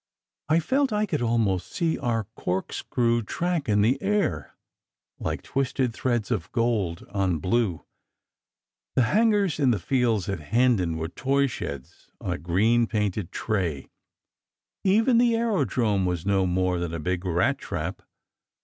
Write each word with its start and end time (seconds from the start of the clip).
I 0.49 0.59
felt 0.59 0.91
I 0.91 1.05
could 1.05 1.21
almost 1.21 1.71
see 1.73 1.95
our 1.99 2.23
corkscrew 2.35 3.21
track 3.21 3.69
in 3.69 3.81
the 3.83 4.01
air, 4.01 4.55
like 5.19 5.43
twisted 5.43 5.93
threads 5.93 6.31
of 6.31 6.51
gold 6.51 7.05
on 7.11 7.37
blue. 7.37 7.85
The 8.95 9.03
hangars 9.03 9.59
in 9.59 9.69
the 9.69 9.77
fields 9.77 10.27
of 10.27 10.39
Hendon 10.39 10.97
were 10.97 11.07
toy 11.09 11.45
sheds 11.45 12.09
on 12.19 12.33
a 12.33 12.39
green 12.39 12.87
painted 12.87 13.31
tray. 13.31 13.91
Even 14.83 15.19
the 15.19 15.35
aerodrome 15.35 16.07
was 16.07 16.25
no 16.25 16.47
more 16.47 16.79
than 16.79 16.95
a 16.95 16.99
big 16.99 17.23
rat 17.23 17.59
trap. 17.59 18.01